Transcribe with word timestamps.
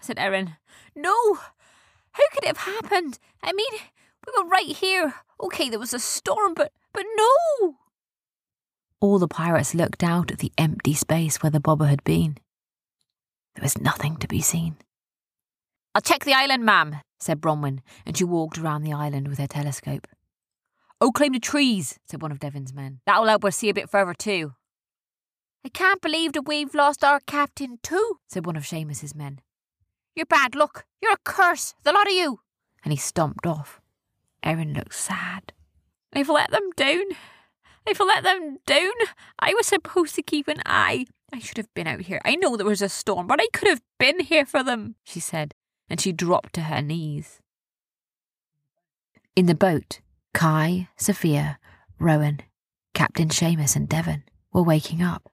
Said 0.00 0.18
Erin. 0.18 0.56
No. 0.94 1.34
How 2.12 2.24
could 2.32 2.44
it 2.44 2.56
have 2.56 2.58
happened? 2.58 3.18
I 3.42 3.52
mean, 3.52 3.72
we 4.26 4.32
were 4.36 4.48
right 4.48 4.66
here. 4.66 5.14
Okay, 5.40 5.68
there 5.68 5.78
was 5.78 5.94
a 5.94 5.98
storm, 5.98 6.54
but 6.54 6.72
but 6.92 7.04
no. 7.16 7.76
All 9.00 9.18
the 9.18 9.28
pirates 9.28 9.74
looked 9.74 10.02
out 10.02 10.32
at 10.32 10.38
the 10.38 10.52
empty 10.58 10.94
space 10.94 11.42
where 11.42 11.50
the 11.50 11.60
bobber 11.60 11.86
had 11.86 12.02
been. 12.02 12.38
There 13.54 13.62
was 13.62 13.80
nothing 13.80 14.16
to 14.16 14.28
be 14.28 14.40
seen. 14.40 14.76
I'll 15.94 16.02
check 16.02 16.24
the 16.24 16.34
island, 16.34 16.64
ma'am, 16.64 16.96
said 17.20 17.40
Bronwyn, 17.40 17.80
and 18.04 18.16
she 18.16 18.24
walked 18.24 18.58
around 18.58 18.82
the 18.82 18.92
island 18.92 19.28
with 19.28 19.38
her 19.38 19.46
telescope. 19.46 20.06
Oh, 21.00 21.12
climb 21.12 21.32
the 21.32 21.40
trees, 21.40 21.98
said 22.06 22.22
one 22.22 22.32
of 22.32 22.40
Devon's 22.40 22.74
men. 22.74 23.00
That'll 23.06 23.26
help 23.26 23.44
us 23.44 23.56
see 23.56 23.68
a 23.68 23.74
bit 23.74 23.88
further 23.88 24.14
too. 24.14 24.54
I 25.64 25.68
can't 25.68 26.00
believe 26.00 26.32
that 26.32 26.48
we've 26.48 26.74
lost 26.74 27.04
our 27.04 27.20
captain 27.20 27.78
too, 27.82 28.18
said 28.28 28.46
one 28.46 28.56
of 28.56 28.66
Seamus's 28.66 29.14
men. 29.14 29.40
You're 30.18 30.26
bad 30.26 30.56
luck. 30.56 30.84
You're 31.00 31.12
a 31.12 31.18
curse, 31.22 31.74
the 31.84 31.92
lot 31.92 32.08
of 32.08 32.12
you. 32.12 32.40
And 32.82 32.92
he 32.92 32.98
stomped 32.98 33.46
off. 33.46 33.80
Erin 34.42 34.74
looked 34.74 34.94
sad. 34.94 35.52
I've 36.12 36.28
let 36.28 36.50
them 36.50 36.70
down. 36.74 37.04
I've 37.86 38.00
let 38.00 38.24
them 38.24 38.58
down. 38.66 38.90
I 39.38 39.54
was 39.54 39.68
supposed 39.68 40.16
to 40.16 40.22
keep 40.22 40.48
an 40.48 40.60
eye. 40.66 41.06
I 41.32 41.38
should 41.38 41.56
have 41.56 41.72
been 41.72 41.86
out 41.86 42.00
here. 42.00 42.20
I 42.24 42.34
know 42.34 42.56
there 42.56 42.66
was 42.66 42.82
a 42.82 42.88
storm, 42.88 43.28
but 43.28 43.40
I 43.40 43.46
could 43.52 43.68
have 43.68 43.80
been 44.00 44.18
here 44.18 44.44
for 44.44 44.64
them, 44.64 44.96
she 45.04 45.20
said, 45.20 45.54
and 45.88 46.00
she 46.00 46.10
dropped 46.10 46.52
to 46.54 46.62
her 46.62 46.82
knees. 46.82 47.40
In 49.36 49.46
the 49.46 49.54
boat, 49.54 50.00
Kai, 50.34 50.88
Sophia, 50.96 51.60
Rowan, 52.00 52.40
Captain 52.92 53.28
Seamus, 53.28 53.76
and 53.76 53.88
Devon 53.88 54.24
were 54.52 54.64
waking 54.64 55.00
up. 55.00 55.30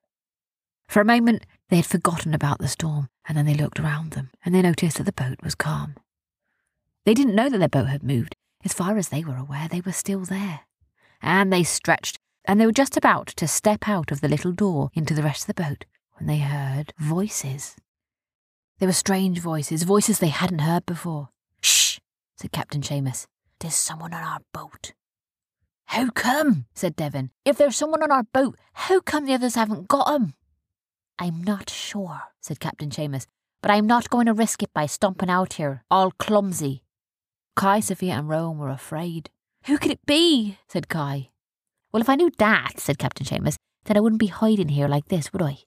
For 0.88 1.02
a 1.02 1.06
moment, 1.06 1.48
they 1.70 1.78
had 1.78 1.86
forgotten 1.86 2.34
about 2.34 2.60
the 2.60 2.68
storm, 2.68 3.10
and 3.28 3.38
then 3.38 3.46
they 3.46 3.56
looked 3.56 3.80
around 3.80 4.12
them, 4.12 4.30
and 4.44 4.54
they 4.54 4.62
noticed 4.62 4.98
that 4.98 5.04
the 5.04 5.12
boat 5.12 5.40
was 5.44 5.56
calm. 5.56 5.96
They 7.06 7.14
didn't 7.14 7.36
know 7.36 7.50
that 7.50 7.58
their 7.58 7.68
boat 7.68 7.88
had 7.88 8.04
moved. 8.04 8.36
As 8.64 8.74
far 8.74 8.98
as 8.98 9.10
they 9.10 9.24
were 9.24 9.38
aware, 9.38 9.68
they 9.68 9.82
were 9.82 9.92
still 9.92 10.22
there. 10.22 10.62
And 11.22 11.52
they 11.52 11.64
stretched, 11.64 12.18
and 12.46 12.60
they 12.60 12.66
were 12.66 12.72
just 12.72 12.98
about 12.98 13.28
to 13.28 13.48
step 13.48 13.88
out 13.88 14.12
of 14.12 14.22
the 14.22 14.28
little 14.28 14.52
door 14.52 14.90
into 14.94 15.14
the 15.14 15.24
rest 15.24 15.44
of 15.44 15.56
the 15.56 15.64
boat 15.64 15.86
when 16.14 16.28
they 16.28 16.40
heard 16.40 16.94
voices. 16.98 17.76
They 18.80 18.86
were 18.86 18.92
strange 18.94 19.40
voices, 19.40 19.84
voices 19.84 20.20
they 20.20 20.28
hadn't 20.28 20.60
heard 20.60 20.86
before. 20.86 21.30
Shh, 21.62 22.00
said 22.38 22.52
Captain 22.52 22.82
Seamus. 22.82 23.28
There's 23.60 23.76
someone 23.76 24.14
on 24.14 24.24
our 24.24 24.42
boat. 24.54 24.94
How 25.86 26.10
come? 26.10 26.66
said 26.74 26.96
Devon. 26.96 27.32
If 27.46 27.58
there's 27.58 27.76
someone 27.76 28.04
on 28.04 28.12
our 28.12 28.24
boat, 28.24 28.58
how 28.74 29.00
come 29.00 29.26
the 29.26 29.34
others 29.34 29.56
haven't 29.56 29.88
got? 29.88 30.22
I'm 31.18 31.44
not 31.44 31.70
sure, 31.70 32.22
said 32.42 32.60
Captain 32.60 32.90
Seamus, 32.90 33.26
but 33.62 33.72
I'm 33.72 33.88
not 33.88 34.10
going 34.10 34.26
to 34.26 34.34
risk 34.34 34.62
it 34.64 34.74
by 34.74 34.86
stomping 34.86 35.30
out 35.30 35.54
here, 35.54 35.84
all 35.90 36.12
clumsy. 36.12 36.84
Kai, 37.56 37.80
Sophia, 37.80 38.14
and 38.14 38.28
Rowan 38.28 38.58
were 38.58 38.70
afraid. 38.70 39.30
Who 39.66 39.78
could 39.78 39.92
it 39.92 40.06
be? 40.06 40.58
said 40.68 40.90
Kai. 40.90 41.30
Well, 41.92 42.02
if 42.02 42.10
I 42.10 42.16
knew 42.16 42.30
that, 42.38 42.74
said 42.80 42.98
Captain 42.98 43.26
Seamus, 43.26 43.56
then 43.86 43.96
I 43.96 44.02
wouldn't 44.02 44.20
be 44.20 44.28
hiding 44.28 44.70
here 44.70 44.88
like 44.88 45.08
this, 45.08 45.32
would 45.32 45.42
I? 45.42 45.60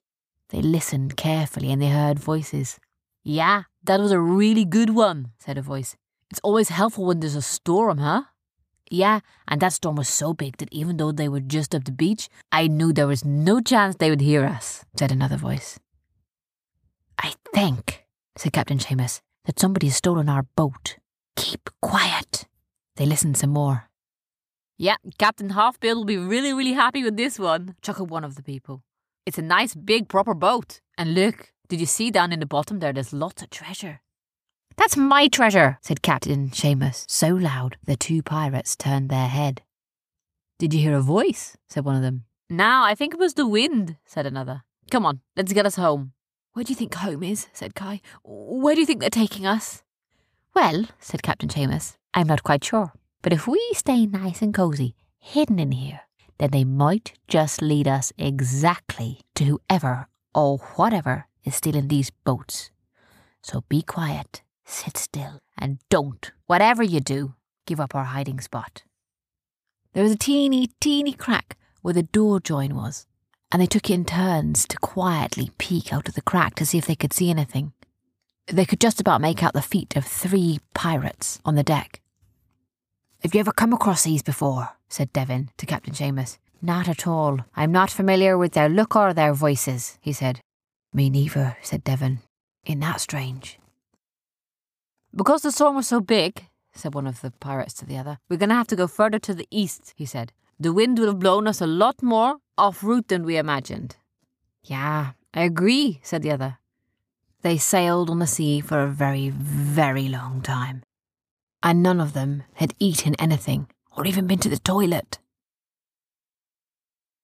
They 0.51 0.61
listened 0.61 1.17
carefully 1.17 1.73
and 1.73 1.81
they 1.81 1.89
heard 1.89 2.19
voices. 2.19 2.79
Yeah, 3.25 3.65
that 3.85 4.01
was 4.01 4.13
a 4.13 4.21
really 4.21 4.65
good 4.65 4.91
one, 4.91 5.33
said 5.39 5.59
a 5.59 5.63
voice. 5.63 5.97
It's 6.31 6.41
always 6.43 6.69
helpful 6.69 7.07
when 7.07 7.21
there's 7.21 7.35
a 7.35 7.43
storm, 7.43 7.99
huh? 7.99 8.25
Yeah, 8.91 9.21
and 9.47 9.61
that 9.61 9.75
storm 9.75 9.97
was 9.97 10.09
so 10.09 10.33
big 10.33 10.57
that 10.59 10.73
even 10.73 10.97
though 10.97 11.13
they 11.13 11.29
were 11.29 11.41
just 11.41 11.75
up 11.75 11.85
the 11.85 11.93
beach, 11.93 12.29
I 12.51 12.69
knew 12.69 12.93
there 12.93 13.07
was 13.07 13.25
no 13.25 13.61
chance 13.61 13.97
they 13.97 14.11
would 14.11 14.21
hear 14.21 14.45
us, 14.45 14.85
said 14.97 15.13
another 15.13 15.37
voice. 15.37 15.79
I 17.19 17.35
think, 17.53 18.07
said 18.37 18.53
Captain 18.53 18.79
Seamus, 18.79 19.21
that 19.45 19.59
somebody 19.59 19.89
has 19.89 19.97
stolen 19.97 20.29
our 20.29 20.45
boat. 20.57 20.97
Keep 21.37 21.71
quiet. 21.83 22.47
They 22.97 23.07
listened 23.07 23.37
some 23.37 23.51
more. 23.51 23.89
Yeah, 24.79 24.97
Captain 25.19 25.51
Halfbill 25.51 25.97
will 25.97 26.05
be 26.05 26.17
really, 26.17 26.53
really 26.53 26.73
happy 26.75 27.03
with 27.03 27.17
this 27.17 27.39
one, 27.39 27.75
chuckled 27.83 28.11
one 28.11 28.25
of 28.25 28.37
the 28.37 28.43
people. 28.43 28.85
It's 29.27 29.39
a 29.39 29.43
nice, 29.43 29.75
big, 29.75 30.09
proper 30.09 30.35
boat. 30.35 30.81
And 30.97 31.15
look, 31.15 31.53
did 31.69 31.81
you 31.81 31.87
see 31.87 32.11
down 32.11 32.33
in 32.33 32.41
the 32.41 32.47
bottom 32.47 32.79
there? 32.79 32.93
There's 32.93 33.13
lots 33.13 33.43
of 33.43 33.51
treasure. 33.51 34.01
That's 34.79 34.97
my 34.97 35.27
treasure, 35.27 35.77
said 35.83 36.03
Captain 36.03 36.51
Seamus, 36.51 37.05
so 37.09 37.35
loud 37.35 37.77
the 37.85 37.97
two 37.97 38.23
pirates 38.23 38.77
turned 38.77 39.11
their 39.11 39.27
head. 39.27 39.63
Did 40.61 40.73
you 40.73 40.79
hear 40.79 40.95
a 40.95 41.03
voice? 41.03 41.57
said 41.69 41.85
one 41.85 41.97
of 41.97 42.03
them. 42.03 42.27
No, 42.49 42.85
I 42.85 42.95
think 42.95 43.13
it 43.13 43.19
was 43.19 43.35
the 43.35 43.47
wind, 43.47 43.97
said 44.07 44.25
another. 44.25 44.63
Come 44.93 45.05
on, 45.05 45.21
let's 45.37 45.53
get 45.53 45.67
us 45.67 45.75
home. 45.75 46.13
Where 46.53 46.63
do 46.65 46.71
you 46.71 46.77
think 46.77 46.95
home 46.95 47.25
is? 47.25 47.49
said 47.53 47.75
Kai. 47.75 48.01
Where 48.23 48.77
do 48.77 48.81
you 48.81 48.87
think 48.87 49.01
they're 49.01 49.11
taking 49.11 49.47
us? 49.47 49.83
Well, 50.55 50.85
said 51.01 51.25
Captain 51.25 51.49
Seamus, 51.49 51.97
I'm 52.15 52.29
not 52.29 52.45
quite 52.45 52.63
sure. 52.63 52.93
But 53.21 53.33
if 53.33 53.49
we 53.49 53.61
stay 53.75 54.07
nice 54.07 54.43
and 54.43 54.55
cosy, 54.55 54.95
hidden 55.19 55.59
in 55.59 55.73
here, 55.73 56.03
then 56.39 56.53
they 56.53 56.65
might 56.65 57.15
just 57.27 57.61
lead 57.61 57.89
us 57.89 58.13
exactly 58.17 59.23
to 59.35 59.45
whoever 59.45 60.07
or 60.37 60.59
whatever 60.77 61.27
is 61.45 61.57
stealing 61.57 61.89
these 61.89 62.11
boats. 62.11 62.71
So 63.43 63.65
be 63.69 63.83
quiet 63.83 64.43
Sit 64.71 64.99
still 64.99 65.41
and 65.57 65.79
don't, 65.89 66.31
whatever 66.47 66.83
you 66.83 67.01
do, 67.01 67.35
give 67.67 67.81
up 67.81 67.95
our 67.95 68.05
hiding 68.05 68.39
spot. 68.39 68.83
There 69.95 70.03
was 70.03 70.13
a 70.13 70.19
teeny, 70.19 70.69
teeny 70.79 71.15
crack 71.15 71.57
where 71.81 71.95
the 71.95 72.03
door 72.03 72.39
join 72.39 72.75
was, 72.75 73.07
and 73.51 73.63
they 73.63 73.67
took 73.67 73.89
in 73.89 74.05
turns 74.05 74.69
to 74.69 74.77
quietly 74.77 75.51
peek 75.57 75.91
out 75.91 76.07
of 76.07 76.15
the 76.15 76.23
crack 76.23 76.55
to 76.57 76.67
see 76.67 76.77
if 76.77 76.85
they 76.85 76.95
could 76.95 77.15
see 77.15 77.31
anything. 77.31 77.73
They 78.47 78.67
could 78.67 78.79
just 78.79 79.01
about 79.01 79.23
make 79.23 79.43
out 79.43 79.55
the 79.55 79.63
feet 79.63 79.97
of 79.97 80.05
three 80.05 80.61
pirates 80.75 81.41
on 81.47 81.55
the 81.55 81.63
deck. 81.63 82.03
Have 83.23 83.35
you 83.35 83.41
ever 83.41 83.53
come 83.53 83.73
across 83.73 84.05
these 84.05 84.23
before? 84.23 84.77
said 84.91 85.15
Devon 85.15 85.51
to 85.57 85.65
Captain 85.65 85.95
Seamus. 85.95 86.37
Not 86.61 86.89
at 86.89 87.07
all. 87.07 87.41
I'm 87.57 87.73
not 87.73 87.91
familiar 87.91 88.37
with 88.37 88.53
their 88.53 88.69
look 88.69 88.95
or 88.95 89.15
their 89.15 89.33
voices, 89.33 89.97
he 90.03 90.13
said. 90.13 90.41
Me 90.93 91.09
neither, 91.09 91.57
said 91.63 91.85
Devon. 91.85 92.21
Ain't 92.67 92.83
that 92.83 93.01
strange? 93.01 93.59
Because 95.19 95.43
the 95.43 95.51
storm 95.51 95.75
was 95.75 95.89
so 95.89 96.01
big, 96.01 96.47
said 96.73 96.95
one 96.95 97.09
of 97.09 97.23
the 97.23 97.33
pirates 97.33 97.75
to 97.75 97.85
the 97.85 97.99
other, 97.99 98.19
we're 98.29 98.37
going 98.37 98.51
to 98.51 98.55
have 98.55 98.69
to 98.69 98.77
go 98.77 98.87
further 98.87 99.19
to 99.19 99.35
the 99.35 99.49
east, 99.51 99.93
he 99.97 100.07
said. 100.07 100.33
The 100.61 100.73
wind 100.73 100.97
would 101.01 101.09
have 101.09 101.19
blown 101.19 101.49
us 101.49 101.61
a 101.61 101.67
lot 101.67 102.01
more 102.05 102.37
off 102.57 102.85
route 102.85 103.09
than 103.09 103.25
we 103.25 103.37
imagined. 103.37 103.97
Yeah, 104.63 105.15
I 105.35 105.43
agree, 105.43 105.99
said 106.05 106.23
the 106.23 106.31
other. 106.31 106.59
They 107.43 107.59
sailed 107.59 108.11
on 108.11 108.21
the 108.21 108.29
sea 108.29 108.61
for 108.61 108.81
a 108.81 108.87
very, 108.87 109.29
very 109.31 110.09
long 110.09 110.41
time, 110.41 110.85
and 111.65 111.83
none 111.83 112.01
of 112.01 112.13
them 112.13 112.45
had 112.55 112.75
eaten 112.79 113.17
anything 113.19 113.67
or 113.97 114.07
even 114.07 114.29
been 114.29 114.39
to 114.39 114.49
the 114.49 114.59
toilet. 114.61 115.19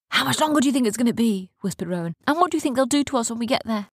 How 0.09 0.25
much 0.25 0.41
longer 0.41 0.59
do 0.59 0.67
you 0.67 0.73
think 0.73 0.85
it's 0.85 0.97
going 0.97 1.07
to 1.07 1.13
be? 1.13 1.49
whispered 1.61 1.87
Rowan. 1.87 2.13
And 2.27 2.37
what 2.39 2.51
do 2.51 2.57
you 2.57 2.61
think 2.61 2.75
they'll 2.75 2.85
do 2.85 3.05
to 3.05 3.17
us 3.17 3.29
when 3.29 3.39
we 3.39 3.45
get 3.45 3.61
there? 3.63 3.87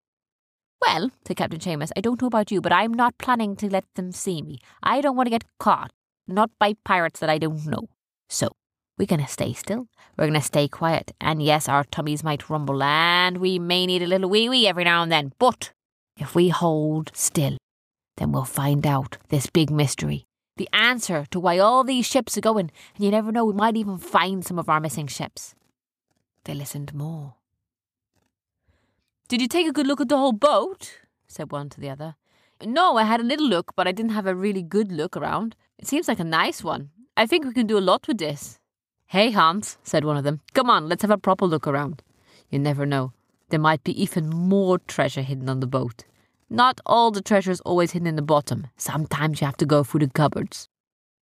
Well, 0.86 1.10
said 1.26 1.36
Captain 1.36 1.60
Seamus, 1.60 1.92
I 1.96 2.00
don't 2.00 2.20
know 2.20 2.26
about 2.26 2.50
you, 2.50 2.60
but 2.60 2.72
I'm 2.72 2.92
not 2.92 3.16
planning 3.18 3.54
to 3.56 3.70
let 3.70 3.84
them 3.94 4.10
see 4.10 4.42
me. 4.42 4.58
I 4.82 5.00
don't 5.00 5.16
want 5.16 5.26
to 5.26 5.30
get 5.30 5.44
caught, 5.58 5.92
not 6.26 6.50
by 6.58 6.74
pirates 6.84 7.20
that 7.20 7.30
I 7.30 7.38
don't 7.38 7.64
know. 7.66 7.88
So, 8.28 8.48
we're 8.98 9.06
going 9.06 9.24
to 9.24 9.28
stay 9.28 9.52
still. 9.52 9.86
We're 10.18 10.26
going 10.26 10.40
to 10.40 10.40
stay 10.40 10.66
quiet. 10.66 11.12
And 11.20 11.40
yes, 11.40 11.68
our 11.68 11.84
tummies 11.84 12.24
might 12.24 12.50
rumble 12.50 12.82
and 12.82 13.38
we 13.38 13.60
may 13.60 13.86
need 13.86 14.02
a 14.02 14.06
little 14.08 14.28
wee 14.28 14.48
wee 14.48 14.66
every 14.66 14.82
now 14.82 15.04
and 15.04 15.12
then. 15.12 15.32
But 15.38 15.70
if 16.18 16.34
we 16.34 16.48
hold 16.48 17.12
still, 17.14 17.58
then 18.16 18.32
we'll 18.32 18.44
find 18.44 18.84
out 18.84 19.18
this 19.28 19.46
big 19.46 19.70
mystery. 19.70 20.24
The 20.56 20.68
answer 20.72 21.26
to 21.30 21.38
why 21.38 21.58
all 21.58 21.84
these 21.84 22.06
ships 22.06 22.36
are 22.36 22.42
going. 22.42 22.72
And 22.96 23.04
you 23.04 23.10
never 23.12 23.30
know, 23.30 23.44
we 23.44 23.54
might 23.54 23.76
even 23.76 23.98
find 23.98 24.44
some 24.44 24.58
of 24.58 24.68
our 24.68 24.80
missing 24.80 25.06
ships. 25.06 25.54
They 26.44 26.54
listened 26.54 26.92
more. 26.92 27.34
Did 29.32 29.40
you 29.40 29.48
take 29.48 29.66
a 29.66 29.72
good 29.72 29.86
look 29.86 29.98
at 29.98 30.10
the 30.10 30.18
whole 30.18 30.34
boat? 30.34 30.98
said 31.26 31.50
one 31.50 31.70
to 31.70 31.80
the 31.80 31.88
other. 31.88 32.16
No, 32.62 32.98
I 32.98 33.04
had 33.04 33.18
a 33.18 33.24
little 33.24 33.48
look, 33.48 33.74
but 33.74 33.88
I 33.88 33.92
didn't 33.92 34.12
have 34.12 34.26
a 34.26 34.34
really 34.34 34.60
good 34.60 34.92
look 34.92 35.16
around. 35.16 35.56
It 35.78 35.88
seems 35.88 36.06
like 36.06 36.20
a 36.20 36.24
nice 36.24 36.62
one. 36.62 36.90
I 37.16 37.24
think 37.24 37.46
we 37.46 37.54
can 37.54 37.66
do 37.66 37.78
a 37.78 37.88
lot 37.90 38.06
with 38.06 38.18
this. 38.18 38.58
Hey, 39.06 39.30
Hans, 39.30 39.78
said 39.82 40.04
one 40.04 40.18
of 40.18 40.24
them. 40.24 40.42
Come 40.52 40.68
on, 40.68 40.86
let's 40.86 41.00
have 41.00 41.10
a 41.10 41.16
proper 41.16 41.46
look 41.46 41.66
around. 41.66 42.02
You 42.50 42.58
never 42.58 42.84
know. 42.84 43.14
There 43.48 43.58
might 43.58 43.82
be 43.82 44.02
even 44.02 44.28
more 44.28 44.78
treasure 44.80 45.22
hidden 45.22 45.48
on 45.48 45.60
the 45.60 45.66
boat. 45.66 46.04
Not 46.50 46.82
all 46.84 47.10
the 47.10 47.22
treasure 47.22 47.52
is 47.52 47.62
always 47.62 47.92
hidden 47.92 48.08
in 48.08 48.16
the 48.16 48.20
bottom. 48.20 48.66
Sometimes 48.76 49.40
you 49.40 49.46
have 49.46 49.56
to 49.56 49.64
go 49.64 49.82
through 49.82 50.00
the 50.00 50.08
cupboards. 50.08 50.68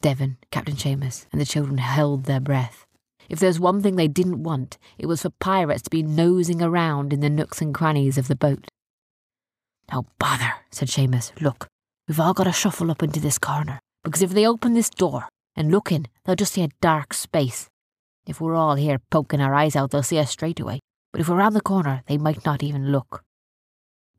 Devon, 0.01 0.37
Captain 0.51 0.75
Seamus, 0.75 1.27
and 1.31 1.41
the 1.41 1.47
children 1.47 1.79
held 1.79 2.25
their 2.25 2.41
breath. 2.41 2.87
If 3.31 3.39
there's 3.39 3.61
one 3.61 3.81
thing 3.81 3.95
they 3.95 4.09
didn't 4.09 4.43
want, 4.43 4.77
it 4.99 5.07
was 5.07 5.23
for 5.23 5.31
pirates 5.31 5.83
to 5.83 5.91
be 5.91 6.03
nosing 6.03 6.61
around 6.61 7.13
in 7.13 7.21
the 7.21 7.31
nooks 7.31 7.63
and 7.63 7.73
crannies 7.73 8.19
of 8.19 8.27
the 8.27 8.35
boat. 8.35 8.67
Oh, 9.93 10.05
bother, 10.19 10.53
said 10.73 10.89
Seamus. 10.89 11.31
Look, 11.41 11.69
we've 12.09 12.19
all 12.19 12.35
got 12.35 12.45
to 12.45 12.53
shuffle 12.53 12.91
up 12.91 13.05
into 13.05 13.21
this 13.21 13.39
corner, 13.39 13.79
because 14.03 14.21
if 14.21 14.31
they 14.31 14.47
open 14.47 14.75
this 14.75 14.91
door 14.91 15.29
and 15.57 15.71
look 15.71 15.93
in, 15.93 16.07
they'll 16.25 16.35
just 16.35 16.55
see 16.55 16.65
a 16.65 16.71
dark 16.81 17.15
space. 17.15 17.69
If 18.27 18.41
we're 18.41 18.57
all 18.57 18.75
here 18.75 19.01
poking 19.13 19.41
our 19.41 19.55
eyes 19.55 19.77
out, 19.77 19.93
they'll 19.93 20.03
see 20.03 20.19
us 20.19 20.31
straight 20.31 20.59
away. 20.59 20.81
But 21.13 21.21
if 21.21 21.29
we're 21.29 21.37
round 21.37 21.55
the 21.55 21.61
corner, 21.61 22.03
they 22.09 22.19
might 22.19 22.45
not 22.45 22.65
even 22.65 22.91
look. 22.91 23.23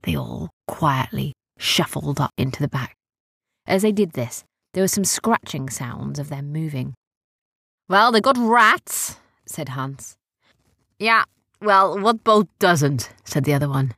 They 0.04 0.16
all 0.16 0.50
quietly 0.68 1.34
shuffled 1.57 2.19
up 2.22 2.31
into 2.38 2.62
the 2.62 2.68
back. 2.69 2.96
As 3.68 3.81
they 3.81 3.92
did 3.92 4.14
this, 4.14 4.46
there 4.74 4.84
were 4.84 4.88
some 4.88 5.06
scratching 5.06 5.69
sounds 5.69 6.18
of 6.18 6.30
them 6.30 6.52
moving. 6.52 6.94
Well, 7.92 8.14
they 8.14 8.22
got 8.22 8.38
rats, 8.38 9.18
said 9.46 9.68
Hans. 9.68 10.16
Yeah, 10.98 11.26
well, 11.60 12.00
what 12.00 12.24
boat 12.24 12.48
doesn't? 12.58 13.10
said 13.26 13.44
the 13.44 13.54
other 13.54 13.68
one. 13.68 13.96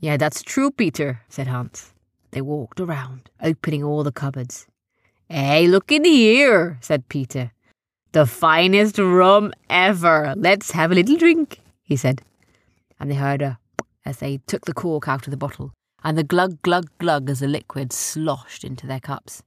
Yeah, 0.00 0.16
that's 0.16 0.42
true, 0.42 0.70
Peter, 0.70 1.20
said 1.28 1.46
Hans. 1.46 1.92
They 2.30 2.40
walked 2.40 2.80
around, 2.80 3.28
opening 3.42 3.84
all 3.84 4.02
the 4.02 4.12
cupboards. 4.12 4.66
Hey, 5.28 5.68
look 5.68 5.92
in 5.92 6.06
here, 6.06 6.78
said 6.80 7.10
Peter. 7.10 7.52
The 8.12 8.24
finest 8.24 8.96
rum 8.96 9.52
ever. 9.68 10.32
Let's 10.34 10.70
have 10.70 10.90
a 10.90 10.94
little 10.94 11.18
drink, 11.18 11.60
he 11.82 11.96
said. 11.96 12.22
And 12.98 13.10
they 13.10 13.16
heard 13.16 13.42
a 13.42 13.58
as 14.06 14.20
they 14.20 14.40
took 14.46 14.64
the 14.64 14.72
cork 14.72 15.06
out 15.06 15.26
of 15.26 15.30
the 15.32 15.36
bottle, 15.36 15.74
and 16.02 16.16
the 16.16 16.24
glug 16.24 16.62
glug 16.62 16.88
glug 16.96 17.28
as 17.28 17.40
the 17.40 17.46
liquid 17.46 17.92
sloshed 17.92 18.64
into 18.64 18.86
their 18.86 19.00
cups. 19.00 19.42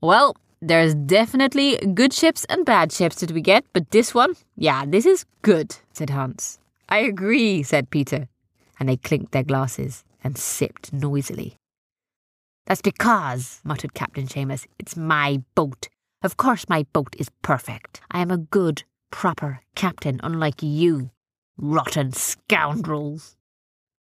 Well, 0.00 0.36
there's 0.68 0.94
definitely 0.94 1.76
good 1.94 2.12
ships 2.12 2.44
and 2.46 2.64
bad 2.64 2.92
ships 2.92 3.16
that 3.20 3.32
we 3.32 3.40
get, 3.40 3.64
but 3.72 3.90
this 3.90 4.14
one, 4.14 4.34
yeah, 4.56 4.84
this 4.86 5.06
is 5.06 5.26
good, 5.42 5.76
said 5.92 6.10
Hans. 6.10 6.58
I 6.88 6.98
agree, 6.98 7.62
said 7.62 7.90
Peter, 7.90 8.28
and 8.78 8.88
they 8.88 8.96
clinked 8.96 9.32
their 9.32 9.42
glasses 9.42 10.04
and 10.22 10.38
sipped 10.38 10.92
noisily. 10.92 11.56
That's 12.66 12.80
because, 12.80 13.60
muttered 13.62 13.94
Captain 13.94 14.26
Seamus, 14.26 14.66
it's 14.78 14.96
my 14.96 15.42
boat. 15.54 15.88
Of 16.22 16.38
course 16.38 16.68
my 16.68 16.86
boat 16.94 17.14
is 17.18 17.30
perfect. 17.42 18.00
I 18.10 18.20
am 18.20 18.30
a 18.30 18.38
good, 18.38 18.84
proper 19.10 19.60
captain, 19.74 20.18
unlike 20.22 20.62
you, 20.62 21.10
rotten 21.58 22.12
scoundrels. 22.12 23.36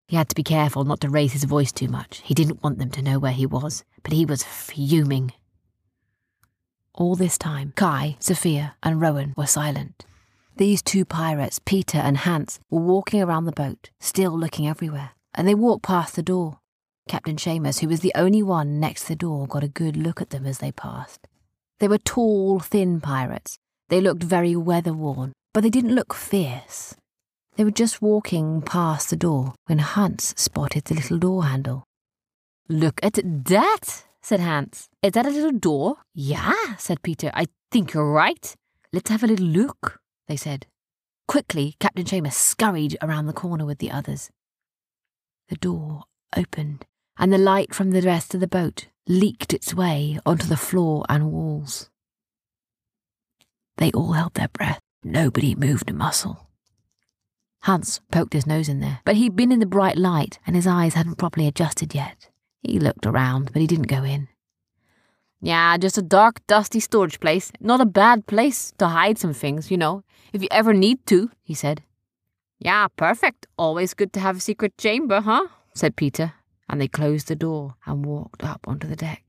He 0.09 0.17
had 0.17 0.27
to 0.27 0.35
be 0.35 0.43
careful 0.43 0.83
not 0.83 0.99
to 1.01 1.09
raise 1.09 1.31
his 1.31 1.45
voice 1.45 1.71
too 1.71 1.87
much. 1.87 2.21
He 2.25 2.33
didn't 2.33 2.61
want 2.61 2.79
them 2.79 2.91
to 2.91 3.01
know 3.01 3.17
where 3.17 3.31
he 3.31 3.45
was, 3.45 3.85
but 4.03 4.11
he 4.11 4.25
was 4.25 4.43
fuming. 4.43 5.31
All 6.93 7.15
this 7.15 7.37
time, 7.37 7.73
Kai, 7.75 8.17
Sophia, 8.19 8.75
and 8.83 8.99
Rowan 8.99 9.33
were 9.37 9.45
silent. 9.45 10.05
These 10.57 10.81
two 10.81 11.05
pirates, 11.05 11.59
Peter 11.63 11.97
and 11.97 12.17
Hans, 12.17 12.59
were 12.69 12.81
walking 12.81 13.21
around 13.21 13.45
the 13.45 13.53
boat, 13.53 13.89
still 13.99 14.37
looking 14.37 14.67
everywhere, 14.67 15.11
and 15.33 15.47
they 15.47 15.55
walked 15.55 15.83
past 15.83 16.15
the 16.15 16.23
door. 16.23 16.59
Captain 17.07 17.37
Seamus, 17.37 17.79
who 17.79 17.87
was 17.87 18.01
the 18.01 18.11
only 18.15 18.43
one 18.43 18.79
next 18.79 19.07
the 19.07 19.15
door, 19.15 19.47
got 19.47 19.63
a 19.63 19.69
good 19.69 19.95
look 19.95 20.21
at 20.21 20.29
them 20.29 20.45
as 20.45 20.59
they 20.59 20.71
passed. 20.71 21.27
They 21.79 21.87
were 21.87 21.97
tall, 21.97 22.59
thin 22.59 23.01
pirates. 23.01 23.57
They 23.89 24.01
looked 24.01 24.23
very 24.23 24.55
weather 24.55 24.93
worn, 24.93 25.33
but 25.53 25.61
they 25.63 25.69
didn't 25.69 25.95
look 25.95 26.13
fierce. 26.13 26.95
They 27.55 27.63
were 27.63 27.71
just 27.71 28.01
walking 28.01 28.61
past 28.61 29.09
the 29.09 29.15
door 29.15 29.55
when 29.65 29.79
Hans 29.79 30.33
spotted 30.37 30.85
the 30.85 30.95
little 30.95 31.17
door 31.17 31.45
handle. 31.45 31.83
Look 32.69 32.99
at 33.03 33.19
that, 33.23 34.03
said 34.21 34.39
Hans. 34.39 34.89
Is 35.01 35.13
that 35.13 35.25
a 35.25 35.29
little 35.29 35.51
door? 35.51 35.97
Yeah, 36.13 36.75
said 36.77 37.01
Peter. 37.01 37.31
I 37.33 37.47
think 37.71 37.93
you're 37.93 38.11
right. 38.11 38.55
Let's 38.93 39.09
have 39.09 39.23
a 39.23 39.27
little 39.27 39.47
look, 39.47 39.99
they 40.27 40.35
said. 40.35 40.67
Quickly, 41.27 41.75
Captain 41.79 42.05
Seamus 42.05 42.33
scurried 42.33 42.97
around 43.01 43.27
the 43.27 43.33
corner 43.33 43.65
with 43.65 43.79
the 43.79 43.91
others. 43.91 44.29
The 45.49 45.55
door 45.55 46.03
opened, 46.35 46.85
and 47.17 47.31
the 47.31 47.37
light 47.37 47.73
from 47.73 47.91
the 47.91 48.01
rest 48.01 48.33
of 48.33 48.41
the 48.41 48.47
boat 48.47 48.87
leaked 49.07 49.53
its 49.53 49.73
way 49.73 50.19
onto 50.25 50.47
the 50.47 50.57
floor 50.57 51.05
and 51.09 51.31
walls. 51.31 51.89
They 53.77 53.91
all 53.91 54.13
held 54.13 54.33
their 54.33 54.49
breath. 54.49 54.79
Nobody 55.03 55.55
moved 55.55 55.89
a 55.89 55.93
muscle. 55.93 56.47
Hans 57.63 58.01
poked 58.11 58.33
his 58.33 58.47
nose 58.47 58.69
in 58.69 58.79
there, 58.79 58.99
but 59.05 59.15
he'd 59.15 59.35
been 59.35 59.51
in 59.51 59.59
the 59.59 59.65
bright 59.65 59.97
light 59.97 60.39
and 60.47 60.55
his 60.55 60.67
eyes 60.67 60.95
hadn't 60.95 61.17
properly 61.17 61.47
adjusted 61.47 61.93
yet. 61.93 62.30
He 62.61 62.79
looked 62.79 63.05
around, 63.05 63.51
but 63.53 63.61
he 63.61 63.67
didn't 63.67 63.87
go 63.87 64.03
in. 64.03 64.27
Yeah, 65.41 65.77
just 65.77 65.97
a 65.97 66.03
dark, 66.03 66.45
dusty 66.45 66.79
storage 66.79 67.19
place. 67.19 67.51
Not 67.59 67.81
a 67.81 67.85
bad 67.85 68.27
place 68.27 68.73
to 68.77 68.87
hide 68.87 69.17
some 69.17 69.33
things, 69.33 69.71
you 69.71 69.77
know, 69.77 70.03
if 70.33 70.41
you 70.41 70.47
ever 70.51 70.73
need 70.73 71.05
to, 71.07 71.31
he 71.43 71.53
said. 71.53 71.83
Yeah, 72.59 72.87
perfect. 72.95 73.47
Always 73.57 73.95
good 73.95 74.13
to 74.13 74.19
have 74.19 74.37
a 74.37 74.39
secret 74.39 74.77
chamber, 74.77 75.21
huh? 75.21 75.47
said 75.73 75.95
Peter, 75.95 76.33
and 76.69 76.79
they 76.79 76.87
closed 76.87 77.27
the 77.27 77.35
door 77.35 77.75
and 77.85 78.05
walked 78.05 78.43
up 78.43 78.67
onto 78.67 78.87
the 78.87 78.95
deck. 78.95 79.23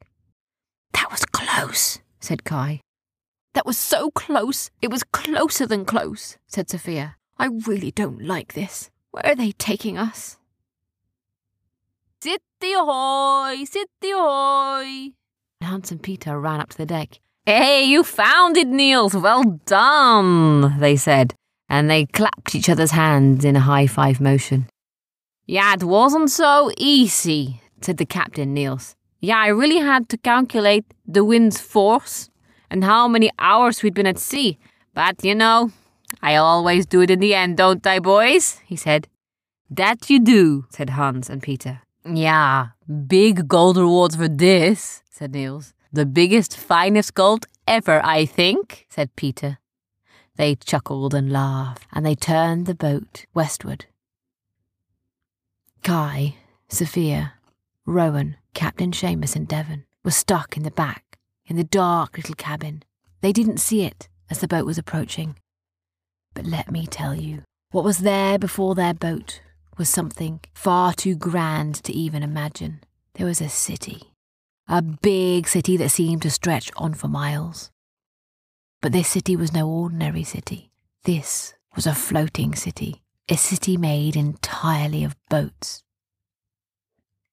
That 0.92 1.10
was 1.10 1.24
close, 1.24 2.00
said 2.20 2.44
Kai. 2.44 2.80
That 3.54 3.66
was 3.66 3.78
so 3.78 4.10
close. 4.10 4.70
It 4.82 4.90
was 4.90 5.04
closer 5.04 5.66
than 5.66 5.84
close, 5.84 6.36
said 6.46 6.68
Sophia. 6.68 7.16
I 7.38 7.46
really 7.46 7.90
don't 7.90 8.22
like 8.22 8.52
this. 8.52 8.90
Where 9.10 9.26
are 9.26 9.34
they 9.34 9.52
taking 9.52 9.96
us? 9.96 10.36
City 12.62 12.74
ahoy! 12.74 13.64
City 13.64 14.12
ahoy! 14.12 15.10
Hans 15.64 15.90
and 15.90 16.00
Peter 16.00 16.38
ran 16.38 16.60
up 16.60 16.68
to 16.68 16.78
the 16.78 16.86
deck. 16.86 17.18
Hey, 17.44 17.82
you 17.82 18.04
found 18.04 18.56
it, 18.56 18.68
Niels! 18.68 19.16
Well 19.16 19.60
done, 19.66 20.78
they 20.78 20.94
said, 20.94 21.34
and 21.68 21.90
they 21.90 22.06
clapped 22.06 22.54
each 22.54 22.68
other's 22.68 22.92
hands 22.92 23.44
in 23.44 23.56
a 23.56 23.66
high 23.66 23.88
five 23.88 24.20
motion. 24.20 24.68
Yeah, 25.44 25.74
it 25.74 25.82
wasn't 25.82 26.30
so 26.30 26.70
easy, 26.76 27.60
said 27.80 27.96
the 27.96 28.06
captain, 28.06 28.54
Niels. 28.54 28.94
Yeah, 29.18 29.38
I 29.38 29.48
really 29.48 29.78
had 29.80 30.08
to 30.10 30.16
calculate 30.16 30.84
the 31.04 31.24
wind's 31.24 31.60
force 31.60 32.30
and 32.70 32.84
how 32.84 33.08
many 33.08 33.32
hours 33.40 33.82
we'd 33.82 33.94
been 33.94 34.06
at 34.06 34.20
sea. 34.20 34.56
But, 34.94 35.24
you 35.24 35.34
know, 35.34 35.72
I 36.22 36.36
always 36.36 36.86
do 36.86 37.00
it 37.00 37.10
in 37.10 37.18
the 37.18 37.34
end, 37.34 37.56
don't 37.56 37.84
I, 37.84 37.98
boys? 37.98 38.60
he 38.64 38.76
said. 38.76 39.08
That 39.68 40.08
you 40.08 40.20
do, 40.20 40.66
said 40.70 40.90
Hans 40.90 41.28
and 41.28 41.42
Peter. 41.42 41.80
Yeah, 42.04 42.68
big 43.06 43.46
gold 43.48 43.76
rewards 43.76 44.16
for 44.16 44.28
this, 44.28 45.02
said 45.10 45.32
Niels. 45.32 45.72
The 45.92 46.06
biggest, 46.06 46.56
finest 46.56 47.14
gold 47.14 47.46
ever, 47.66 48.04
I 48.04 48.24
think, 48.24 48.86
said 48.88 49.14
Peter. 49.14 49.58
They 50.36 50.56
chuckled 50.56 51.14
and 51.14 51.30
laughed, 51.30 51.86
and 51.92 52.04
they 52.04 52.14
turned 52.14 52.66
the 52.66 52.74
boat 52.74 53.26
westward. 53.34 53.86
Kai, 55.84 56.36
Sophia, 56.68 57.34
Rowan, 57.86 58.36
Captain 58.54 58.92
Seamus, 58.92 59.36
and 59.36 59.46
Devon 59.46 59.84
were 60.04 60.10
stuck 60.10 60.56
in 60.56 60.62
the 60.62 60.70
back, 60.70 61.18
in 61.46 61.56
the 61.56 61.64
dark 61.64 62.16
little 62.16 62.34
cabin. 62.34 62.82
They 63.20 63.32
didn't 63.32 63.58
see 63.58 63.84
it 63.84 64.08
as 64.30 64.40
the 64.40 64.48
boat 64.48 64.66
was 64.66 64.78
approaching. 64.78 65.36
But 66.34 66.46
let 66.46 66.70
me 66.70 66.86
tell 66.86 67.14
you, 67.14 67.42
what 67.70 67.84
was 67.84 67.98
there 67.98 68.38
before 68.38 68.74
their 68.74 68.94
boat 68.94 69.40
was 69.78 69.88
something 69.88 70.40
far 70.54 70.92
too 70.92 71.14
grand 71.14 71.76
to 71.84 71.92
even 71.92 72.22
imagine. 72.22 72.82
There 73.14 73.26
was 73.26 73.40
a 73.40 73.48
city, 73.48 74.12
a 74.68 74.82
big 74.82 75.48
city 75.48 75.76
that 75.76 75.90
seemed 75.90 76.22
to 76.22 76.30
stretch 76.30 76.70
on 76.76 76.94
for 76.94 77.08
miles. 77.08 77.70
But 78.80 78.92
this 78.92 79.08
city 79.08 79.36
was 79.36 79.52
no 79.52 79.68
ordinary 79.68 80.24
city. 80.24 80.70
This 81.04 81.54
was 81.74 81.86
a 81.86 81.94
floating 81.94 82.54
city, 82.54 83.02
a 83.28 83.36
city 83.36 83.76
made 83.76 84.16
entirely 84.16 85.04
of 85.04 85.16
boats. 85.28 85.82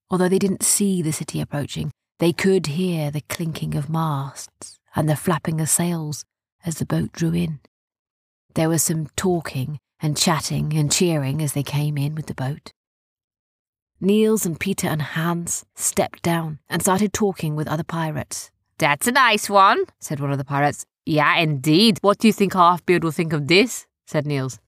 Although 0.09 0.29
they 0.29 0.39
didn't 0.39 0.63
see 0.63 1.01
the 1.01 1.11
city 1.11 1.39
approaching, 1.41 1.91
they 2.19 2.33
could 2.33 2.67
hear 2.67 3.11
the 3.11 3.21
clinking 3.21 3.75
of 3.75 3.89
masts 3.89 4.79
and 4.95 5.07
the 5.07 5.15
flapping 5.15 5.61
of 5.61 5.69
sails 5.69 6.25
as 6.65 6.75
the 6.75 6.85
boat 6.85 7.11
drew 7.11 7.33
in. 7.33 7.59
There 8.55 8.69
was 8.69 8.83
some 8.83 9.07
talking 9.15 9.79
and 10.01 10.17
chatting 10.17 10.73
and 10.73 10.91
cheering 10.91 11.41
as 11.41 11.53
they 11.53 11.63
came 11.63 11.97
in 11.97 12.15
with 12.15 12.27
the 12.27 12.33
boat. 12.33 12.71
Niels 14.01 14.45
and 14.45 14.59
Peter 14.59 14.87
and 14.87 15.01
Hans 15.01 15.65
stepped 15.75 16.21
down 16.21 16.59
and 16.69 16.81
started 16.81 17.11
talking 17.11 17.55
with 17.55 17.67
other 17.67 17.83
pirates. 17.83 18.49
That's 18.77 19.07
a 19.07 19.11
nice 19.11 19.49
one, 19.49 19.83
said 19.99 20.21
one 20.21 20.31
of 20.31 20.37
the 20.37 20.45
pirates. 20.45 20.85
Yeah, 21.05 21.35
indeed. 21.35 21.97
What 22.01 22.19
do 22.19 22.27
you 22.27 22.33
think 22.33 22.53
Halfbeard 22.53 23.03
will 23.03 23.11
think 23.11 23.33
of 23.33 23.47
this? 23.47 23.87
said 24.05 24.25
Niels. 24.25 24.59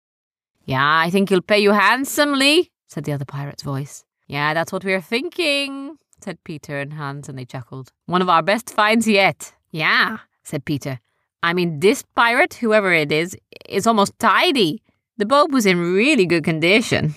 Yeah, 0.66 1.00
I 1.00 1.10
think 1.10 1.30
he'll 1.30 1.42
pay 1.42 1.60
you 1.60 1.72
handsomely, 1.72 2.72
said 2.88 3.06
the 3.06 3.14
other 3.14 3.26
pirate's 3.26 3.64
voice. 3.64 4.04
Yeah, 4.28 4.54
that's 4.54 4.72
what 4.72 4.84
we're 4.84 5.02
thinking, 5.02 5.98
said 6.24 6.44
Peter 6.44 6.78
and 6.80 6.94
Hans, 6.94 7.30
and 7.30 7.38
they 7.38 7.46
chuckled. 7.46 7.92
One 8.06 8.22
of 8.22 8.30
our 8.30 8.44
best 8.44 8.70
finds 8.70 9.08
yet. 9.08 9.54
Yeah, 9.72 10.18
said 10.44 10.66
Peter. 10.66 11.00
I 11.42 11.54
mean, 11.54 11.80
this 11.80 12.04
pirate, 12.16 12.56
whoever 12.56 12.94
it 12.94 13.12
is, 13.12 13.36
is 13.68 13.88
almost 13.88 14.18
tidy. 14.20 14.84
The 15.18 15.26
bulb 15.26 15.54
was 15.54 15.66
in 15.66 15.94
really 15.94 16.26
good 16.26 16.44
condition. 16.44 17.16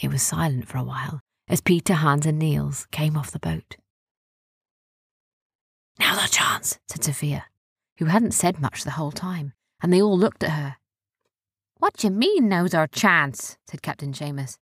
It 0.00 0.10
was 0.10 0.22
silent 0.22 0.68
for 0.68 0.78
a 0.78 0.84
while 0.84 1.20
as 1.48 1.60
Peter, 1.60 1.94
Hans, 1.94 2.26
and 2.26 2.38
Niels 2.38 2.86
came 2.92 3.16
off 3.16 3.30
the 3.30 3.38
boat. 3.38 3.76
Now's 5.98 6.18
our 6.18 6.28
chance, 6.28 6.78
said 6.88 7.02
Sophia, 7.02 7.46
who 7.98 8.04
hadn't 8.04 8.32
said 8.32 8.60
much 8.60 8.84
the 8.84 8.92
whole 8.92 9.10
time, 9.10 9.54
and 9.82 9.92
they 9.92 10.00
all 10.00 10.16
looked 10.16 10.44
at 10.44 10.50
her. 10.50 10.76
What 11.78 11.96
do 11.96 12.06
you 12.06 12.12
mean, 12.12 12.48
now's 12.48 12.74
our 12.74 12.86
chance? 12.86 13.56
said 13.66 13.82
Captain 13.82 14.12
Seamus. 14.12 14.58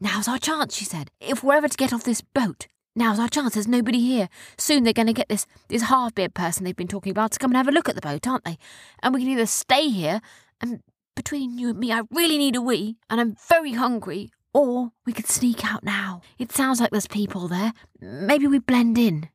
Now's 0.00 0.28
our 0.28 0.38
chance, 0.38 0.76
she 0.76 0.84
said. 0.84 1.10
If 1.20 1.42
we're 1.42 1.56
ever 1.56 1.68
to 1.68 1.76
get 1.76 1.92
off 1.92 2.04
this 2.04 2.20
boat, 2.20 2.68
now's 2.94 3.18
our 3.18 3.28
chance. 3.28 3.54
There's 3.54 3.66
nobody 3.66 4.00
here. 4.00 4.28
Soon 4.56 4.84
they're 4.84 4.92
going 4.92 5.06
to 5.06 5.12
get 5.12 5.28
this, 5.28 5.46
this 5.68 5.82
half-beard 5.82 6.34
person 6.34 6.64
they've 6.64 6.76
been 6.76 6.86
talking 6.86 7.10
about 7.10 7.32
to 7.32 7.38
come 7.38 7.50
and 7.50 7.56
have 7.56 7.68
a 7.68 7.72
look 7.72 7.88
at 7.88 7.94
the 7.96 8.00
boat, 8.00 8.26
aren't 8.28 8.44
they? 8.44 8.58
And 9.02 9.12
we 9.12 9.20
can 9.20 9.30
either 9.30 9.46
stay 9.46 9.88
here 9.88 10.20
and 10.60 10.82
between 11.18 11.58
you 11.58 11.70
and 11.70 11.78
me, 11.80 11.90
I 11.90 12.02
really 12.12 12.38
need 12.38 12.54
a 12.54 12.62
wee, 12.62 12.96
and 13.10 13.20
I'm 13.20 13.34
very 13.48 13.72
hungry, 13.72 14.30
Or 14.54 14.92
we 15.04 15.12
could 15.12 15.26
sneak 15.26 15.64
out 15.64 15.82
now. 15.82 16.20
It 16.38 16.52
sounds 16.52 16.80
like 16.80 16.92
there's 16.92 17.08
people 17.08 17.48
there. 17.48 17.72
Maybe 18.00 18.46
we 18.46 18.60
blend 18.60 18.96
in. 18.96 19.28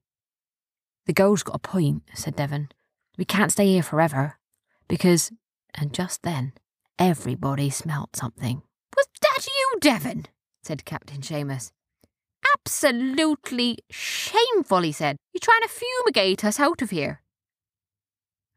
The 1.05 1.13
girl's 1.13 1.43
got 1.43 1.57
a 1.57 1.59
point, 1.59 2.03
said 2.13 2.37
Devon. 2.37 2.69
We 3.17 3.25
can't 3.25 3.51
stay 3.51 3.67
here 3.67 3.83
forever. 3.83 4.39
Because, 4.87 5.31
and 5.75 5.93
just 5.93 6.23
then, 6.23 6.53
everybody 6.97 7.69
smelt 7.69 8.15
something. 8.15 8.61
Was 8.95 9.07
that 9.21 9.45
you, 9.45 9.79
Devon? 9.81 10.27
said 10.63 10.85
Captain 10.85 11.19
Seamus. 11.19 11.71
Absolutely 12.57 13.79
shameful, 13.91 14.81
he 14.81 14.93
said. 14.93 15.17
You're 15.33 15.41
trying 15.41 15.63
to 15.63 15.67
fumigate 15.67 16.45
us 16.45 16.61
out 16.61 16.81
of 16.81 16.91
here. 16.91 17.21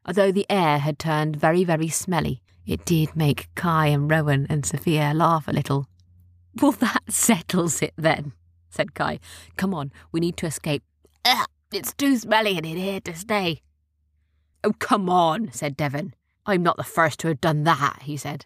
Although 0.05 0.31
the 0.31 0.45
air 0.49 0.79
had 0.79 0.97
turned 0.97 1.35
very, 1.35 1.65
very 1.65 1.89
smelly, 1.89 2.41
it 2.67 2.85
did 2.85 3.15
make 3.15 3.49
Kai 3.55 3.87
and 3.87 4.11
Rowan 4.11 4.45
and 4.49 4.65
Sophia 4.65 5.13
laugh 5.15 5.47
a 5.47 5.53
little. 5.53 5.87
Well, 6.61 6.73
that 6.73 7.03
settles 7.09 7.81
it 7.81 7.93
then, 7.97 8.33
said 8.69 8.93
Kai. 8.93 9.19
Come 9.55 9.73
on, 9.73 9.91
we 10.11 10.19
need 10.19 10.37
to 10.37 10.45
escape. 10.45 10.83
Ugh, 11.25 11.47
it's 11.71 11.93
too 11.93 12.17
smelly 12.17 12.57
in 12.57 12.63
here 12.63 12.99
to 13.01 13.15
stay. 13.15 13.61
Oh, 14.63 14.73
come 14.73 15.09
on, 15.09 15.51
said 15.51 15.77
Devon. 15.77 16.13
I'm 16.45 16.63
not 16.63 16.77
the 16.77 16.83
first 16.83 17.19
to 17.19 17.27
have 17.29 17.41
done 17.41 17.63
that, 17.63 18.03
he 18.03 18.17
said. 18.17 18.45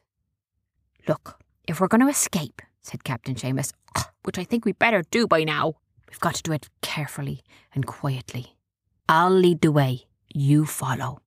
Look, 1.07 1.39
if 1.67 1.79
we're 1.79 1.87
going 1.87 2.01
to 2.01 2.07
escape, 2.07 2.61
said 2.81 3.03
Captain 3.03 3.35
Seamus, 3.35 3.73
which 4.23 4.37
I 4.37 4.43
think 4.43 4.65
we 4.65 4.71
better 4.71 5.03
do 5.09 5.27
by 5.27 5.43
now, 5.43 5.75
we've 6.09 6.19
got 6.19 6.35
to 6.35 6.43
do 6.43 6.51
it 6.51 6.69
carefully 6.81 7.41
and 7.73 7.85
quietly. 7.85 8.55
I'll 9.07 9.31
lead 9.31 9.61
the 9.61 9.71
way, 9.71 10.05
you 10.33 10.65
follow. 10.65 11.21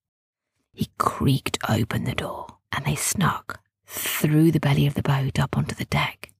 He 0.72 0.90
creaked 0.98 1.58
open 1.68 2.04
the 2.04 2.14
door, 2.14 2.46
and 2.74 2.84
they 2.84 2.96
snuck 2.96 3.60
through 3.86 4.50
the 4.50 4.60
belly 4.60 4.86
of 4.86 4.94
the 4.94 5.02
boat 5.02 5.38
up 5.38 5.56
onto 5.56 5.74
the 5.74 5.84
deck. 5.84 6.32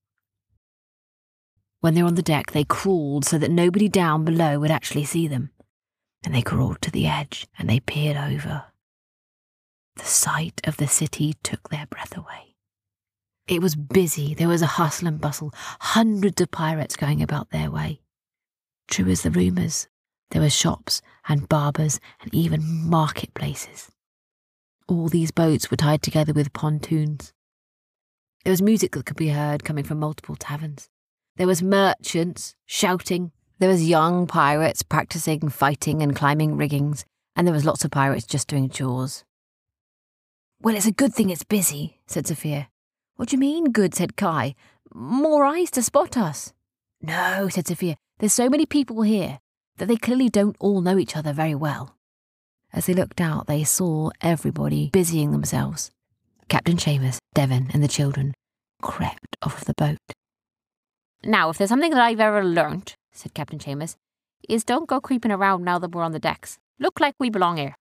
When 1.80 1.94
they 1.94 2.02
were 2.02 2.08
on 2.08 2.14
the 2.14 2.22
deck, 2.22 2.52
they 2.52 2.64
crawled 2.64 3.24
so 3.24 3.38
that 3.38 3.50
nobody 3.50 3.88
down 3.88 4.24
below 4.24 4.58
would 4.58 4.70
actually 4.70 5.04
see 5.04 5.28
them. 5.28 5.50
And 6.24 6.34
they 6.34 6.42
crawled 6.42 6.80
to 6.82 6.90
the 6.90 7.06
edge 7.06 7.46
and 7.58 7.68
they 7.68 7.80
peered 7.80 8.16
over. 8.16 8.64
The 9.96 10.04
sight 10.04 10.60
of 10.64 10.78
the 10.78 10.88
city 10.88 11.34
took 11.42 11.68
their 11.68 11.86
breath 11.86 12.16
away. 12.16 12.56
It 13.46 13.60
was 13.60 13.76
busy, 13.76 14.34
there 14.34 14.48
was 14.48 14.62
a 14.62 14.66
hustle 14.66 15.06
and 15.06 15.20
bustle, 15.20 15.52
hundreds 15.80 16.40
of 16.40 16.50
pirates 16.50 16.96
going 16.96 17.22
about 17.22 17.50
their 17.50 17.70
way. 17.70 18.00
True 18.88 19.10
as 19.10 19.22
the 19.22 19.30
rumours, 19.30 19.86
there 20.30 20.40
were 20.40 20.50
shops 20.50 21.02
and 21.28 21.48
barbers 21.48 22.00
and 22.22 22.34
even 22.34 22.88
marketplaces. 22.88 23.93
All 24.86 25.08
these 25.08 25.30
boats 25.30 25.70
were 25.70 25.78
tied 25.78 26.02
together 26.02 26.34
with 26.34 26.52
pontoons. 26.52 27.32
There 28.44 28.50
was 28.50 28.60
music 28.60 28.92
that 28.92 29.06
could 29.06 29.16
be 29.16 29.30
heard 29.30 29.64
coming 29.64 29.84
from 29.84 29.98
multiple 29.98 30.36
taverns. 30.36 30.90
There 31.36 31.46
was 31.46 31.62
merchants 31.62 32.54
shouting. 32.66 33.32
There 33.58 33.70
was 33.70 33.88
young 33.88 34.26
pirates 34.26 34.82
practicing 34.82 35.48
fighting 35.48 36.02
and 36.02 36.14
climbing 36.14 36.58
riggings, 36.58 37.06
and 37.34 37.46
there 37.46 37.54
was 37.54 37.64
lots 37.64 37.84
of 37.84 37.90
pirates 37.92 38.26
just 38.26 38.46
doing 38.46 38.68
chores. 38.68 39.24
Well, 40.60 40.76
it's 40.76 40.86
a 40.86 40.92
good 40.92 41.14
thing 41.14 41.30
it's 41.30 41.44
busy, 41.44 42.00
said 42.06 42.26
Sophia. 42.26 42.68
What 43.16 43.30
do 43.30 43.36
you 43.36 43.40
mean, 43.40 43.72
good? 43.72 43.94
said 43.94 44.16
Kai. 44.16 44.54
More 44.92 45.46
eyes 45.46 45.70
to 45.72 45.82
spot 45.82 46.18
us. 46.18 46.52
No, 47.00 47.48
said 47.48 47.66
Sophia. 47.66 47.96
There's 48.18 48.34
so 48.34 48.50
many 48.50 48.66
people 48.66 49.00
here 49.02 49.40
that 49.78 49.88
they 49.88 49.96
clearly 49.96 50.28
don't 50.28 50.56
all 50.60 50.82
know 50.82 50.98
each 50.98 51.16
other 51.16 51.32
very 51.32 51.54
well. 51.54 51.93
As 52.74 52.86
they 52.86 52.92
looked 52.92 53.20
out, 53.20 53.46
they 53.46 53.62
saw 53.62 54.10
everybody 54.20 54.90
busying 54.92 55.30
themselves. 55.30 55.92
Captain 56.48 56.76
Seamus, 56.76 57.18
Devon, 57.32 57.70
and 57.72 57.84
the 57.84 57.88
children 57.88 58.34
crept 58.82 59.36
off 59.42 59.60
of 59.60 59.66
the 59.66 59.74
boat. 59.74 59.98
Now, 61.22 61.50
if 61.50 61.56
there's 61.56 61.70
something 61.70 61.92
that 61.92 62.02
I've 62.02 62.18
ever 62.18 62.44
learnt, 62.44 62.96
said 63.12 63.32
Captain 63.32 63.60
Seamus, 63.60 63.94
is 64.48 64.64
don't 64.64 64.88
go 64.88 65.00
creeping 65.00 65.30
around 65.30 65.64
now 65.64 65.78
that 65.78 65.92
we're 65.92 66.02
on 66.02 66.10
the 66.10 66.18
decks. 66.18 66.58
Look 66.80 66.98
like 66.98 67.14
we 67.20 67.30
belong 67.30 67.58
here. 67.58 67.76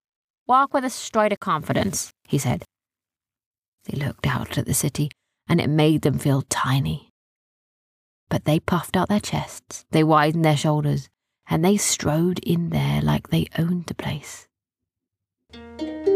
Walk 0.45 0.75
with 0.75 0.85
a 0.85 0.91
stride 0.91 1.33
of 1.33 1.39
confidence, 1.39 2.11
he 2.27 2.37
said. 2.37 2.63
They 3.85 3.97
looked 3.97 4.27
out 4.27 4.59
at 4.59 4.67
the 4.67 4.75
city, 4.75 5.09
and 5.49 5.59
it 5.59 5.69
made 5.69 6.03
them 6.03 6.19
feel 6.19 6.43
tiny. 6.43 7.09
But 8.29 8.45
they 8.45 8.59
puffed 8.59 8.95
out 8.95 9.09
their 9.09 9.19
chests, 9.19 9.85
they 9.89 10.03
widened 10.03 10.45
their 10.45 10.55
shoulders, 10.55 11.09
and 11.49 11.65
they 11.65 11.77
strode 11.77 12.39
in 12.39 12.69
there 12.69 13.01
like 13.01 13.29
they 13.29 13.47
owned 13.57 13.87
the 13.87 13.95
place 13.95 14.47
thank 15.77 16.07
you 16.07 16.12